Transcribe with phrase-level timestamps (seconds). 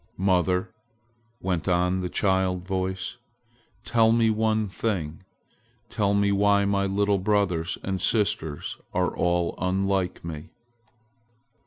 [0.17, 0.71] "Mother,"
[1.41, 3.17] went on the child voice,
[3.83, 5.21] "tell me one thing.
[5.89, 10.49] Tell me why my little brothers and sisters are all unlike me."